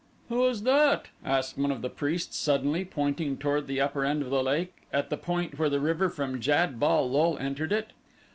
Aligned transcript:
"Who 0.29 0.45
is 0.47 0.63
that?" 0.63 1.09
asked 1.23 1.59
one 1.59 1.69
of 1.69 1.83
the 1.83 1.87
priests 1.91 2.35
suddenly, 2.35 2.83
pointing 2.83 3.37
toward 3.37 3.67
the 3.67 3.79
upper 3.79 4.03
end 4.03 4.23
of 4.23 4.31
the 4.31 4.41
lake 4.41 4.73
at 4.91 5.11
the 5.11 5.15
point 5.17 5.59
where 5.59 5.69
the 5.69 5.79
river 5.79 6.09
from 6.09 6.39
Jad 6.41 6.79
bal 6.79 7.07
lul 7.07 7.37
entered 7.37 7.71
it. 7.71 7.91